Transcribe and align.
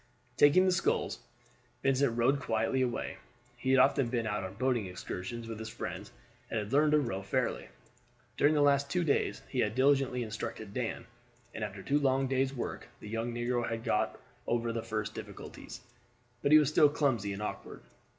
Taking 0.35 0.65
the 0.65 0.71
sculls, 0.71 1.19
Vincent 1.83 2.17
rowed 2.17 2.39
quietly 2.39 2.81
away. 2.81 3.17
He 3.55 3.69
had 3.69 3.77
often 3.77 4.07
been 4.09 4.25
out 4.25 4.43
on 4.43 4.55
boating 4.55 4.87
excursions 4.87 5.47
with 5.47 5.59
his 5.59 5.69
friends, 5.69 6.11
and 6.49 6.57
had 6.57 6.73
learned 6.73 6.93
to 6.93 6.99
row 6.99 7.21
fairly. 7.21 7.67
During 8.35 8.55
the 8.55 8.63
last 8.63 8.89
two 8.89 9.03
days 9.03 9.43
he 9.47 9.59
had 9.59 9.75
diligently 9.75 10.23
instructed 10.23 10.73
Dan, 10.73 11.05
and 11.53 11.63
after 11.63 11.83
two 11.83 11.99
long 11.99 12.27
days' 12.27 12.51
work 12.51 12.87
the 12.99 13.09
young 13.09 13.31
negro 13.31 13.69
had 13.69 13.83
got 13.83 14.19
over 14.47 14.73
the 14.73 14.81
first 14.81 15.13
difficulties, 15.13 15.81
but 16.41 16.51
he 16.51 16.57
was 16.57 16.69
still 16.69 16.89
clumsy 16.89 17.31
and 17.31 17.43
awkward. 17.43 17.81